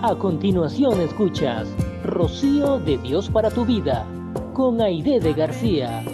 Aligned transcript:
A 0.00 0.14
continuación 0.14 1.00
escuchas 1.00 1.66
Rocío 2.04 2.78
de 2.78 2.98
Dios 2.98 3.28
para 3.30 3.50
tu 3.50 3.66
vida 3.66 4.06
con 4.54 4.80
Aide 4.80 5.18
de 5.18 5.32
García. 5.32 6.04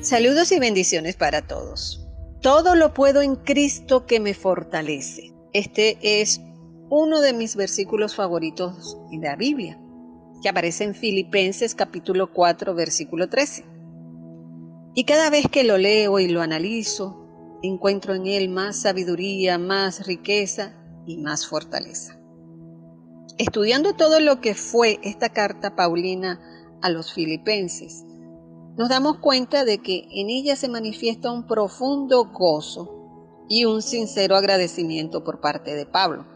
Saludos 0.00 0.50
y 0.52 0.58
bendiciones 0.58 1.16
para 1.16 1.46
todos. 1.46 2.08
Todo 2.40 2.74
lo 2.76 2.94
puedo 2.94 3.20
en 3.20 3.36
Cristo 3.36 4.06
que 4.06 4.20
me 4.20 4.32
fortalece. 4.32 5.34
Este 5.52 5.98
es 6.00 6.40
uno 6.88 7.20
de 7.20 7.34
mis 7.34 7.56
versículos 7.56 8.14
favoritos 8.14 8.96
en 9.12 9.20
la 9.20 9.36
Biblia, 9.36 9.78
que 10.42 10.48
aparece 10.48 10.84
en 10.84 10.94
Filipenses 10.94 11.74
capítulo 11.74 12.32
4 12.32 12.74
versículo 12.74 13.28
13. 13.28 13.66
Y 14.94 15.04
cada 15.04 15.28
vez 15.28 15.46
que 15.46 15.62
lo 15.64 15.76
leo 15.76 16.20
y 16.20 16.28
lo 16.28 16.40
analizo, 16.40 17.28
encuentro 17.62 18.14
en 18.14 18.26
él 18.26 18.48
más 18.48 18.80
sabiduría, 18.80 19.58
más 19.58 20.06
riqueza 20.06 20.72
y 21.06 21.18
más 21.18 21.46
fortaleza. 21.46 22.19
Estudiando 23.40 23.94
todo 23.94 24.20
lo 24.20 24.42
que 24.42 24.54
fue 24.54 25.00
esta 25.02 25.30
carta 25.30 25.74
paulina 25.74 26.38
a 26.82 26.90
los 26.90 27.14
filipenses, 27.14 28.04
nos 28.76 28.90
damos 28.90 29.16
cuenta 29.16 29.64
de 29.64 29.78
que 29.78 30.06
en 30.10 30.28
ella 30.28 30.56
se 30.56 30.68
manifiesta 30.68 31.32
un 31.32 31.46
profundo 31.46 32.26
gozo 32.34 33.46
y 33.48 33.64
un 33.64 33.80
sincero 33.80 34.36
agradecimiento 34.36 35.24
por 35.24 35.40
parte 35.40 35.74
de 35.74 35.86
Pablo. 35.86 36.26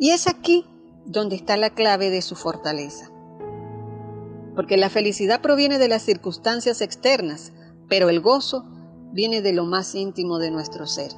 Y 0.00 0.10
es 0.10 0.26
aquí 0.26 0.66
donde 1.06 1.36
está 1.36 1.56
la 1.56 1.70
clave 1.70 2.10
de 2.10 2.22
su 2.22 2.34
fortaleza. 2.34 3.12
Porque 4.56 4.76
la 4.76 4.90
felicidad 4.90 5.42
proviene 5.42 5.78
de 5.78 5.86
las 5.86 6.02
circunstancias 6.02 6.80
externas, 6.80 7.52
pero 7.88 8.08
el 8.08 8.20
gozo 8.20 8.64
viene 9.12 9.42
de 9.42 9.52
lo 9.52 9.64
más 9.64 9.94
íntimo 9.94 10.40
de 10.40 10.50
nuestro 10.50 10.88
ser. 10.88 11.12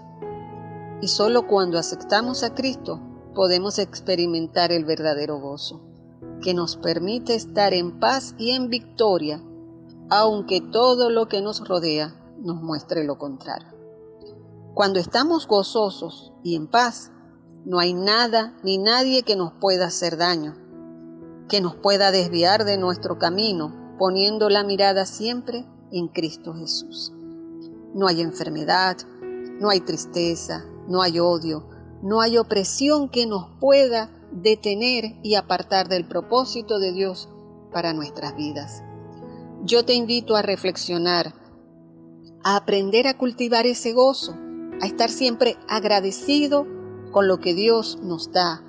Y 1.00 1.08
solo 1.08 1.46
cuando 1.46 1.78
aceptamos 1.78 2.42
a 2.42 2.54
Cristo 2.54 3.00
podemos 3.36 3.78
experimentar 3.78 4.72
el 4.72 4.86
verdadero 4.86 5.38
gozo, 5.38 5.82
que 6.40 6.54
nos 6.54 6.76
permite 6.76 7.34
estar 7.34 7.74
en 7.74 8.00
paz 8.00 8.34
y 8.38 8.52
en 8.52 8.70
victoria, 8.70 9.42
aunque 10.08 10.62
todo 10.62 11.10
lo 11.10 11.28
que 11.28 11.42
nos 11.42 11.68
rodea 11.68 12.18
nos 12.40 12.62
muestre 12.62 13.04
lo 13.04 13.18
contrario. 13.18 13.68
Cuando 14.72 14.98
estamos 14.98 15.46
gozosos 15.46 16.32
y 16.42 16.56
en 16.56 16.66
paz, 16.66 17.12
no 17.66 17.78
hay 17.78 17.92
nada 17.92 18.56
ni 18.62 18.78
nadie 18.78 19.22
que 19.22 19.36
nos 19.36 19.52
pueda 19.52 19.86
hacer 19.86 20.16
daño, 20.16 20.56
que 21.48 21.60
nos 21.60 21.74
pueda 21.76 22.10
desviar 22.12 22.64
de 22.64 22.78
nuestro 22.78 23.18
camino, 23.18 23.94
poniendo 23.98 24.48
la 24.48 24.64
mirada 24.64 25.04
siempre 25.04 25.66
en 25.92 26.08
Cristo 26.08 26.54
Jesús. 26.54 27.12
No 27.94 28.06
hay 28.06 28.22
enfermedad, 28.22 28.96
no 29.60 29.68
hay 29.68 29.80
tristeza, 29.80 30.64
no 30.88 31.02
hay 31.02 31.18
odio, 31.18 31.75
no 32.02 32.20
hay 32.20 32.38
opresión 32.38 33.08
que 33.08 33.26
nos 33.26 33.46
pueda 33.60 34.10
detener 34.32 35.16
y 35.22 35.34
apartar 35.34 35.88
del 35.88 36.06
propósito 36.06 36.78
de 36.78 36.92
Dios 36.92 37.28
para 37.72 37.92
nuestras 37.92 38.36
vidas. 38.36 38.82
Yo 39.64 39.84
te 39.84 39.94
invito 39.94 40.36
a 40.36 40.42
reflexionar, 40.42 41.34
a 42.44 42.56
aprender 42.56 43.06
a 43.06 43.16
cultivar 43.16 43.66
ese 43.66 43.92
gozo, 43.92 44.36
a 44.80 44.86
estar 44.86 45.10
siempre 45.10 45.56
agradecido 45.68 46.66
con 47.10 47.28
lo 47.28 47.40
que 47.40 47.54
Dios 47.54 47.98
nos 48.02 48.30
da, 48.30 48.62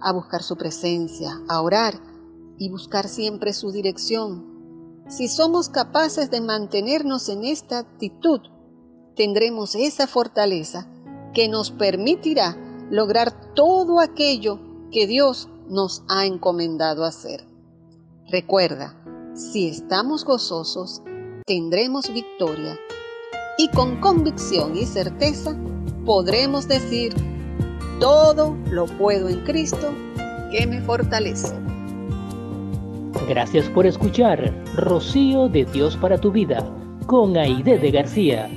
a 0.00 0.12
buscar 0.12 0.42
su 0.42 0.56
presencia, 0.56 1.40
a 1.48 1.60
orar 1.60 1.94
y 2.58 2.70
buscar 2.70 3.08
siempre 3.08 3.52
su 3.52 3.70
dirección. 3.70 5.04
Si 5.08 5.28
somos 5.28 5.68
capaces 5.68 6.30
de 6.30 6.40
mantenernos 6.40 7.28
en 7.28 7.44
esta 7.44 7.78
actitud, 7.78 8.40
tendremos 9.16 9.74
esa 9.74 10.06
fortaleza 10.06 10.88
que 11.34 11.48
nos 11.48 11.70
permitirá 11.70 12.56
lograr 12.90 13.54
todo 13.54 14.00
aquello 14.00 14.58
que 14.90 15.06
Dios 15.06 15.48
nos 15.68 16.02
ha 16.08 16.26
encomendado 16.26 17.04
hacer. 17.04 17.44
Recuerda, 18.28 18.94
si 19.34 19.68
estamos 19.68 20.24
gozosos, 20.24 21.02
tendremos 21.46 22.12
victoria 22.12 22.78
y 23.58 23.68
con 23.68 24.00
convicción 24.00 24.76
y 24.76 24.84
certeza 24.84 25.56
podremos 26.04 26.66
decir, 26.66 27.14
todo 28.00 28.56
lo 28.70 28.86
puedo 28.86 29.28
en 29.28 29.44
Cristo 29.44 29.94
que 30.50 30.66
me 30.66 30.80
fortalece. 30.80 31.54
Gracias 33.28 33.68
por 33.68 33.86
escuchar 33.86 34.52
Rocío 34.74 35.48
de 35.48 35.64
Dios 35.64 35.96
para 35.96 36.18
tu 36.18 36.32
vida 36.32 36.68
con 37.06 37.36
Aide 37.36 37.78
de 37.78 37.90
García. 37.90 38.50